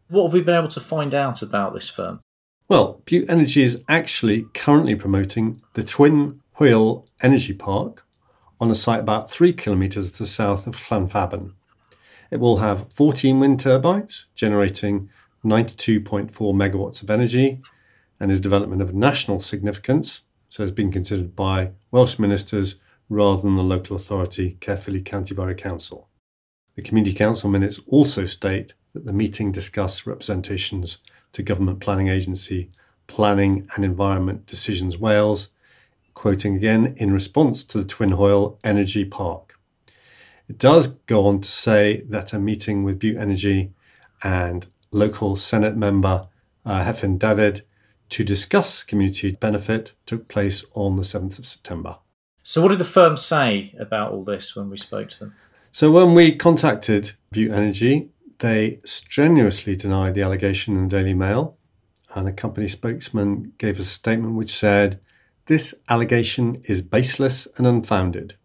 What 0.09 0.23
have 0.23 0.33
we 0.33 0.41
been 0.41 0.55
able 0.55 0.67
to 0.69 0.79
find 0.79 1.15
out 1.15 1.41
about 1.41 1.73
this 1.73 1.89
firm? 1.89 2.19
Well, 2.67 3.01
Bute 3.05 3.29
Energy 3.29 3.63
is 3.63 3.83
actually 3.89 4.45
currently 4.53 4.95
promoting 4.95 5.61
the 5.73 5.83
Twyn 5.83 6.39
Hywel 6.57 7.07
Energy 7.21 7.53
Park 7.53 8.05
on 8.59 8.69
a 8.69 8.75
site 8.75 8.99
about 8.99 9.29
three 9.29 9.51
kilometres 9.51 10.11
to 10.13 10.19
the 10.19 10.27
south 10.27 10.67
of 10.67 10.75
Llanfabon. 10.75 11.53
It 12.29 12.39
will 12.39 12.57
have 12.57 12.85
14 12.93 13.39
wind 13.39 13.59
turbines 13.59 14.27
generating 14.35 15.09
92.4 15.43 16.29
megawatts 16.31 17.01
of 17.01 17.09
energy 17.09 17.61
and 18.21 18.31
is 18.31 18.39
development 18.39 18.83
of 18.83 18.93
national 18.93 19.39
significance, 19.39 20.21
so 20.47 20.61
it's 20.61 20.71
been 20.71 20.91
considered 20.91 21.35
by 21.35 21.71
Welsh 21.89 22.19
ministers 22.19 22.79
rather 23.09 23.41
than 23.41 23.55
the 23.55 23.63
local 23.63 23.95
authority, 23.95 24.57
Caerphilly 24.61 25.01
County 25.01 25.33
Borough 25.33 25.55
Council. 25.55 26.07
The 26.75 26.83
Community 26.83 27.15
Council 27.15 27.49
minutes 27.49 27.79
also 27.87 28.27
state 28.27 28.75
that 28.93 29.05
the 29.05 29.11
meeting 29.11 29.51
discussed 29.51 30.05
representations 30.05 31.01
to 31.31 31.41
Government 31.41 31.79
Planning 31.79 32.09
Agency 32.09 32.69
Planning 33.07 33.67
and 33.75 33.83
Environment 33.83 34.45
Decisions 34.45 34.99
Wales, 34.99 35.49
quoting 36.13 36.55
again, 36.55 36.93
in 36.97 37.11
response 37.11 37.63
to 37.63 37.79
the 37.79 37.85
Twyn 37.85 38.11
Hywel 38.11 38.59
Energy 38.63 39.03
Park. 39.03 39.57
It 40.47 40.59
does 40.59 40.89
go 41.07 41.25
on 41.25 41.41
to 41.41 41.49
say 41.49 42.01
that 42.01 42.33
a 42.33 42.39
meeting 42.39 42.83
with 42.83 42.99
Bute 42.99 43.17
Energy 43.17 43.73
and 44.21 44.67
local 44.91 45.35
Senedd 45.35 45.75
member 45.75 46.27
uh, 46.63 46.83
Hefin 46.83 47.17
David 47.17 47.63
to 48.11 48.23
discuss 48.25 48.83
community 48.83 49.31
benefit 49.31 49.93
took 50.05 50.27
place 50.27 50.65
on 50.73 50.97
the 50.97 51.01
7th 51.01 51.39
of 51.39 51.45
September. 51.45 51.97
So, 52.43 52.61
what 52.61 52.69
did 52.69 52.79
the 52.79 52.85
firm 52.85 53.17
say 53.17 53.73
about 53.79 54.11
all 54.11 54.23
this 54.23 54.55
when 54.55 54.69
we 54.69 54.77
spoke 54.77 55.09
to 55.09 55.19
them? 55.19 55.35
So, 55.71 55.91
when 55.91 56.13
we 56.13 56.35
contacted 56.35 57.13
Bute 57.31 57.51
Energy, 57.51 58.09
they 58.39 58.81
strenuously 58.83 59.75
denied 59.75 60.15
the 60.15 60.23
allegation 60.23 60.75
in 60.75 60.87
the 60.87 60.97
Daily 60.97 61.13
Mail, 61.13 61.57
and 62.13 62.27
a 62.27 62.33
company 62.33 62.67
spokesman 62.67 63.53
gave 63.57 63.79
a 63.79 63.83
statement 63.85 64.35
which 64.35 64.51
said, 64.51 64.99
This 65.45 65.73
allegation 65.87 66.61
is 66.65 66.81
baseless 66.81 67.47
and 67.55 67.65
unfounded. 67.65 68.35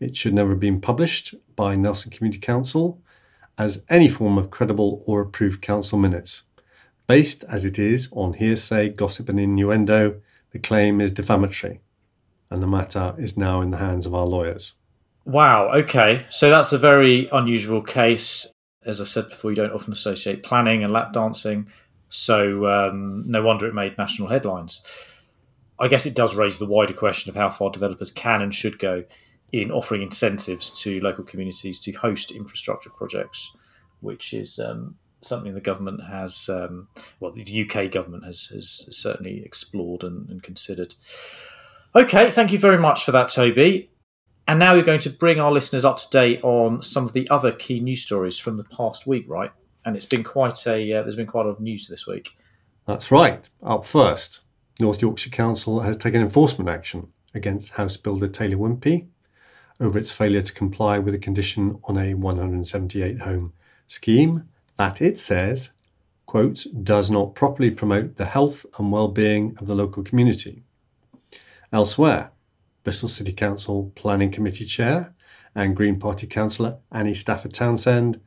It 0.00 0.16
should 0.16 0.34
never 0.34 0.50
have 0.50 0.60
been 0.60 0.80
published 0.80 1.34
by 1.56 1.76
Nelson 1.76 2.10
Community 2.10 2.40
Council 2.40 3.00
as 3.56 3.84
any 3.88 4.08
form 4.08 4.36
of 4.36 4.50
credible 4.50 5.02
or 5.06 5.22
approved 5.22 5.62
council 5.62 5.98
minutes. 5.98 6.42
Based 7.06 7.44
as 7.44 7.64
it 7.64 7.78
is 7.78 8.08
on 8.12 8.34
hearsay, 8.34 8.90
gossip, 8.90 9.28
and 9.28 9.40
innuendo, 9.40 10.20
the 10.52 10.58
claim 10.58 11.00
is 11.00 11.12
defamatory, 11.12 11.80
and 12.50 12.62
the 12.62 12.66
matter 12.66 13.14
is 13.18 13.36
now 13.36 13.60
in 13.60 13.70
the 13.70 13.78
hands 13.78 14.06
of 14.06 14.14
our 14.14 14.26
lawyers. 14.26 14.74
Wow, 15.24 15.72
okay. 15.72 16.26
So 16.30 16.50
that's 16.50 16.72
a 16.72 16.78
very 16.78 17.28
unusual 17.32 17.82
case. 17.82 18.52
As 18.84 19.00
I 19.00 19.04
said 19.04 19.28
before, 19.28 19.50
you 19.50 19.56
don't 19.56 19.72
often 19.72 19.92
associate 19.92 20.42
planning 20.42 20.82
and 20.82 20.92
lap 20.92 21.12
dancing, 21.12 21.68
so 22.08 22.66
um, 22.66 23.24
no 23.26 23.42
wonder 23.42 23.66
it 23.66 23.74
made 23.74 23.96
national 23.96 24.28
headlines. 24.28 24.82
I 25.78 25.88
guess 25.88 26.06
it 26.06 26.14
does 26.14 26.34
raise 26.34 26.58
the 26.58 26.66
wider 26.66 26.94
question 26.94 27.30
of 27.30 27.36
how 27.36 27.50
far 27.50 27.70
developers 27.70 28.10
can 28.10 28.42
and 28.42 28.54
should 28.54 28.78
go 28.78 29.04
in 29.52 29.70
offering 29.70 30.02
incentives 30.02 30.70
to 30.82 31.00
local 31.00 31.24
communities 31.24 31.78
to 31.80 31.92
host 31.92 32.30
infrastructure 32.30 32.90
projects, 32.90 33.54
which 34.00 34.32
is 34.32 34.58
um, 34.58 34.96
something 35.24 35.54
the 35.54 35.60
government 35.60 36.02
has, 36.04 36.48
um, 36.48 36.88
well, 37.20 37.32
the 37.32 37.42
UK 37.70 37.90
government 37.90 38.24
has, 38.24 38.46
has 38.46 38.88
certainly 38.90 39.42
explored 39.44 40.02
and, 40.02 40.28
and, 40.28 40.42
considered. 40.42 40.94
Okay, 41.94 42.30
thank 42.30 42.52
you 42.52 42.58
very 42.58 42.78
much 42.78 43.04
for 43.04 43.12
that, 43.12 43.28
Toby. 43.28 43.90
And 44.48 44.58
now 44.58 44.74
we're 44.74 44.82
going 44.82 45.00
to 45.00 45.10
bring 45.10 45.38
our 45.38 45.52
listeners 45.52 45.84
up 45.84 45.98
to 45.98 46.10
date 46.10 46.42
on 46.42 46.82
some 46.82 47.04
of 47.04 47.12
the 47.12 47.28
other 47.30 47.52
key 47.52 47.80
news 47.80 48.02
stories 48.02 48.38
from 48.38 48.56
the 48.56 48.64
past 48.64 49.06
week, 49.06 49.24
right? 49.28 49.52
And 49.84 49.96
it's 49.96 50.04
been 50.04 50.24
quite 50.24 50.66
a, 50.66 50.92
uh, 50.92 51.02
there's 51.02 51.16
been 51.16 51.26
quite 51.26 51.46
a 51.46 51.48
lot 51.48 51.56
of 51.56 51.60
news 51.60 51.86
this 51.88 52.06
week. 52.06 52.36
That's 52.86 53.12
right. 53.12 53.48
Up 53.62 53.84
first, 53.84 54.40
North 54.80 55.00
Yorkshire 55.00 55.30
Council 55.30 55.80
has 55.80 55.96
taken 55.96 56.20
enforcement 56.20 56.68
action 56.68 57.12
against 57.34 57.74
house 57.74 57.96
builder 57.96 58.28
Taylor 58.28 58.56
Wimpey 58.56 59.06
over 59.80 59.98
its 59.98 60.12
failure 60.12 60.42
to 60.42 60.52
comply 60.52 60.98
with 60.98 61.14
a 61.14 61.18
condition 61.18 61.78
on 61.84 61.96
a 61.96 62.14
178 62.14 63.20
home 63.20 63.52
scheme 63.86 64.48
that 64.76 65.00
it 65.02 65.18
says, 65.18 65.74
quote, 66.26 66.66
does 66.82 67.10
not 67.10 67.34
properly 67.34 67.70
promote 67.70 68.16
the 68.16 68.26
health 68.26 68.64
and 68.78 68.90
well-being 68.90 69.56
of 69.58 69.66
the 69.66 69.74
local 69.74 70.02
community. 70.02 70.62
Elsewhere, 71.72 72.30
Bristol 72.84 73.08
City 73.08 73.32
Council 73.32 73.92
Planning 73.94 74.30
Committee 74.30 74.64
Chair 74.64 75.14
and 75.54 75.76
Green 75.76 75.98
Party 75.98 76.26
Councillor 76.26 76.78
Ani 76.90 77.14
Stafford 77.14 77.54
Townsend 77.54 78.20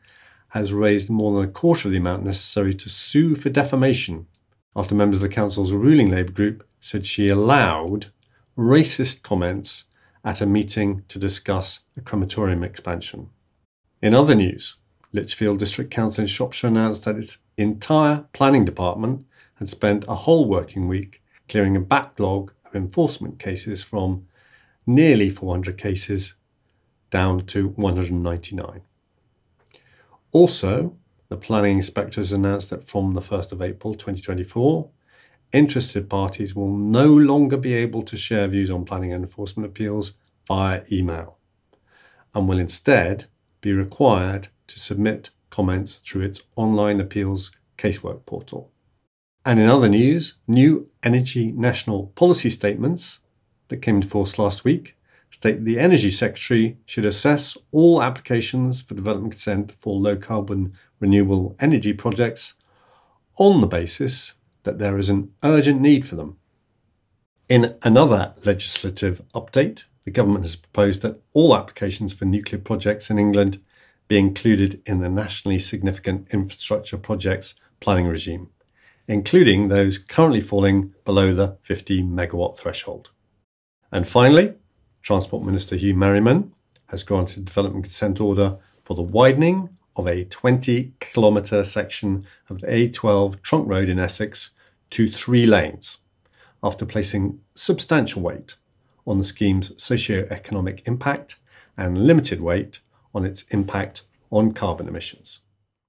has 0.50 0.72
raised 0.72 1.10
more 1.10 1.34
than 1.34 1.50
a 1.50 1.52
quarter 1.52 1.88
of 1.88 1.92
the 1.92 1.98
amount 1.98 2.24
necessary 2.24 2.74
to 2.74 2.90
sue 2.90 3.36
for 3.36 3.50
defamation 3.50 4.28
after 4.76 4.96
members 4.96 5.18
of 5.18 5.22
the 5.22 5.36
council's 5.36 5.72
ruling 5.72 6.10
Labour 6.10 6.32
group 6.32 6.68
said 6.80 7.06
she 7.06 7.30
allowed 7.30 8.08
racist 8.58 9.24
comments 9.24 9.86
at 10.24 10.42
a 10.42 10.46
meeting 10.46 11.04
to 11.08 11.20
discuss 11.20 11.82
a 11.98 12.02
crematorium 12.02 12.64
expansion. 12.64 13.30
In 14.02 14.14
other 14.14 14.36
news, 14.36 14.78
Lichfield 15.16 15.60
District 15.60 15.90
Council 15.90 16.24
in 16.24 16.28
Shropshire 16.28 16.68
announced 16.68 17.06
that 17.06 17.16
its 17.16 17.40
entire 17.58 18.26
planning 18.34 18.66
department 18.66 19.26
had 19.56 19.70
spent 19.70 20.06
a 20.08 20.16
whole 20.16 20.46
working 20.46 20.88
week 20.88 21.24
clearing 21.48 21.76
a 21.76 21.80
backlog 21.80 22.52
of 22.66 22.76
enforcement 22.76 23.40
cases 23.40 23.82
from 23.82 24.28
nearly 24.86 25.30
400 25.30 25.78
cases 25.78 26.36
down 27.10 27.46
to 27.46 27.70
199. 27.70 28.82
Also, 30.32 30.98
the 31.30 31.38
planning 31.38 31.78
inspectors 31.78 32.34
announced 32.34 32.70
that 32.70 32.84
from 32.84 33.14
the 33.14 33.22
1st 33.22 33.54
of 33.54 33.62
April 33.62 33.94
2024, 33.94 34.90
interested 35.54 36.10
parties 36.10 36.54
will 36.54 36.76
no 36.76 37.08
longer 37.08 37.56
be 37.56 37.74
able 37.74 38.04
to 38.04 38.18
share 38.18 38.48
views 38.48 38.70
on 38.70 38.84
planning 38.84 39.14
and 39.14 39.24
enforcement 39.24 39.66
appeals 39.66 40.18
via 40.46 40.84
email 40.92 41.38
and 42.34 42.50
will 42.50 42.60
instead 42.60 43.26
be 43.62 43.72
required 43.72 44.50
to 44.68 44.80
submit 44.80 45.30
comments 45.50 45.98
through 45.98 46.24
its 46.24 46.42
online 46.56 47.00
appeals 47.00 47.52
casework 47.78 48.26
portal. 48.26 48.72
And 49.46 49.60
in 49.60 49.70
other 49.70 49.90
news, 49.90 50.40
new 50.48 50.90
energy 51.04 51.52
national 51.52 52.08
policy 52.16 52.50
statements 52.50 53.20
that 53.68 53.78
came 53.78 53.96
into 53.96 54.08
force 54.08 54.40
last 54.40 54.64
week 54.64 54.96
state 55.36 55.66
the 55.66 55.80
Energy 55.80 56.10
Secretary 56.10 56.78
should 56.86 57.06
assess 57.06 57.58
all 57.72 58.02
applications 58.02 58.82
for 58.82 58.96
development 58.96 59.34
consent 59.34 59.74
for 59.74 60.00
low 60.00 60.16
carbon 60.16 60.72
renewable 61.00 61.56
energy 61.60 61.94
projects 61.94 62.54
on 63.38 63.60
the 63.60 63.68
basis 63.68 64.36
that 64.64 64.80
there 64.80 64.98
is 64.98 65.10
an 65.10 65.32
urgent 65.44 65.82
need 65.82 66.08
for 66.08 66.16
them. 66.16 66.38
In 67.50 67.76
another 67.84 68.34
legislative 68.44 69.22
update, 69.36 69.84
the 70.06 70.12
government 70.12 70.46
has 70.46 70.56
proposed 70.56 71.02
that 71.02 71.22
all 71.34 71.56
applications 71.56 72.14
for 72.14 72.26
nuclear 72.26 72.62
projects 72.62 73.10
in 73.10 73.20
England 73.20 73.62
be 74.08 74.18
included 74.18 74.82
in 74.86 75.00
the 75.00 75.10
nationally 75.10 75.60
significant 75.60 76.28
infrastructure 76.32 76.98
projects 76.98 77.56
planning 77.80 78.08
regime, 78.08 78.50
including 79.08 79.68
those 79.68 79.98
currently 79.98 80.42
falling 80.42 80.94
below 81.04 81.34
the 81.34 81.58
50 81.64 82.04
megawatt 82.04 82.58
threshold. 82.58 83.10
And 83.92 84.08
finally, 84.08 84.54
Transport 85.02 85.44
Minister 85.44 85.76
Huw 85.76 85.96
Merriman 85.96 86.52
has 86.88 87.04
granted 87.04 87.46
development 87.46 87.86
consent 87.86 88.20
order 88.20 88.58
for 88.84 88.96
the 88.96 89.02
widening 89.02 89.70
of 89.96 90.08
a 90.08 90.26
20 90.26 90.94
kilometre 91.00 91.64
section 91.64 92.26
of 92.50 92.62
the 92.62 92.68
A12 92.68 93.42
trunk 93.42 93.68
road 93.68 93.90
in 93.90 94.00
Essex 94.00 94.52
to 94.92 95.10
three 95.10 95.46
lanes 95.46 96.00
after 96.62 96.86
placing 96.86 97.40
substantial 97.54 98.22
weight 98.22 98.56
on 99.08 99.18
the 99.18 99.24
scheme's 99.24 99.72
socio-economic 99.82 100.82
impact 100.88 101.38
and 101.78 102.06
limited 102.06 102.42
weight 102.42 102.80
on 103.16 103.26
its 103.26 103.44
impact 103.50 104.04
on 104.30 104.52
carbon 104.52 104.88
emissions. 104.88 105.42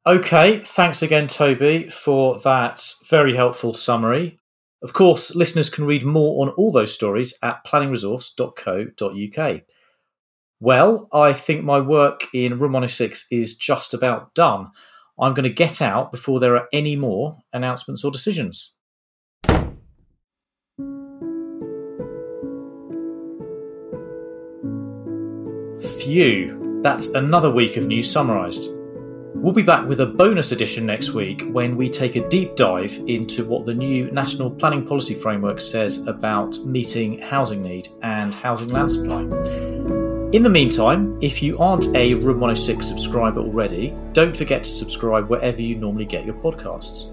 Okay, 0.07 0.59
thanks 0.59 1.03
again, 1.03 1.27
Toby, 1.27 1.89
for 1.91 2.39
that 2.41 2.81
very 3.11 3.35
helpful 3.35 3.75
summary. 3.75 4.39
Of 4.81 4.93
course, 4.93 5.35
listeners 5.35 5.69
can 5.69 5.85
read 5.85 6.05
more 6.05 6.47
on 6.47 6.51
all 6.51 6.71
those 6.71 6.95
stories 6.95 7.37
at 7.43 7.67
planningresource.co.uk. 7.67 9.63
Well, 10.61 11.09
I 11.13 11.33
think 11.33 11.65
my 11.65 11.81
work 11.81 12.29
in 12.33 12.59
Room 12.59 12.73
106 12.73 13.27
is 13.33 13.57
just 13.57 13.93
about 13.93 14.33
done. 14.35 14.71
I'm 15.19 15.35
going 15.35 15.43
to 15.45 15.51
get 15.51 15.83
out 15.83 16.13
before 16.13 16.39
there 16.39 16.57
are 16.57 16.69
any 16.73 16.95
more 16.95 17.39
announcements 17.53 18.05
or 18.05 18.13
decisions. 18.13 18.77
Phew, 25.81 26.66
that's 26.87 27.09
another 27.09 27.51
week 27.51 27.77
of 27.77 27.89
news 27.89 28.09
summarised. 28.09 28.71
We'll 29.35 29.53
be 29.53 29.65
back 29.65 29.89
with 29.89 30.03
a 30.03 30.07
bonus 30.07 30.53
edition 30.53 30.87
next 30.87 31.15
week 31.15 31.43
when 31.51 31.77
we 31.77 31.91
take 31.91 32.15
a 32.15 32.29
deep 32.29 32.55
dive 32.55 32.97
into 33.09 33.45
what 33.45 33.67
the 33.67 33.75
new 33.75 34.09
National 34.13 34.53
Planning 34.53 34.87
Policy 34.87 35.15
Framework 35.15 35.61
says 35.61 36.07
about 36.07 36.57
meeting 36.65 37.19
housing 37.19 37.61
need 37.61 37.89
and 38.03 38.33
housing 38.33 38.69
land 38.69 38.93
supply. 38.93 39.23
In 40.31 40.45
the 40.45 40.49
meantime, 40.49 41.19
if 41.21 41.43
you 41.43 41.59
aren't 41.59 41.93
a 41.97 42.15
Room 42.15 42.39
106 42.39 42.87
subscriber 42.87 43.41
already, 43.41 43.93
don't 44.13 44.37
forget 44.37 44.63
to 44.63 44.71
subscribe 44.71 45.29
wherever 45.29 45.61
you 45.61 45.75
normally 45.75 46.07
get 46.07 46.25
your 46.25 46.37
podcasts. 46.37 47.13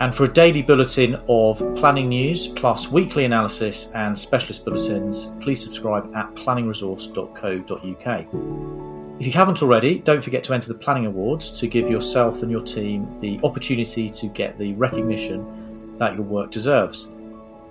And 0.00 0.14
for 0.14 0.24
a 0.24 0.28
daily 0.28 0.62
bulletin 0.62 1.20
of 1.28 1.58
planning 1.76 2.08
news, 2.08 2.48
plus 2.48 2.88
weekly 2.88 3.26
analysis 3.26 3.92
and 3.92 4.18
specialist 4.18 4.64
bulletins, 4.64 5.34
please 5.40 5.62
subscribe 5.62 6.10
at 6.16 6.34
planningresource.co.uk. 6.34 8.91
If 9.22 9.26
you 9.26 9.34
haven't 9.34 9.62
already, 9.62 10.00
don't 10.00 10.20
forget 10.20 10.42
to 10.42 10.52
enter 10.52 10.66
the 10.66 10.74
Planning 10.74 11.06
Awards 11.06 11.52
to 11.60 11.68
give 11.68 11.88
yourself 11.88 12.42
and 12.42 12.50
your 12.50 12.60
team 12.60 13.20
the 13.20 13.38
opportunity 13.44 14.10
to 14.10 14.26
get 14.26 14.58
the 14.58 14.72
recognition 14.72 15.96
that 15.96 16.14
your 16.14 16.24
work 16.24 16.50
deserves. 16.50 17.08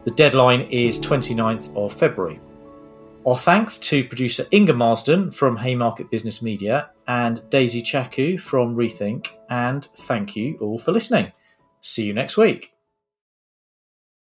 The 0.05 0.11
deadline 0.11 0.61
is 0.69 0.97
29th 0.97 1.75
of 1.75 1.91
February. 1.91 2.39
Our 3.27 3.37
thanks 3.37 3.77
to 3.79 4.05
producer 4.05 4.45
Inga 4.53 4.75
Marsden 4.75 5.29
from 5.29 5.57
Haymarket 5.57 6.09
Business 6.09 6.41
Media 6.41 6.91
and 7.07 7.41
Daisy 7.49 7.83
Chaku 7.83 8.39
from 8.39 8.77
Rethink, 8.77 9.31
and 9.49 9.83
thank 9.83 10.37
you 10.37 10.57
all 10.61 10.79
for 10.79 10.93
listening. 10.93 11.33
See 11.81 12.05
you 12.05 12.13
next 12.13 12.37
week. 12.37 12.70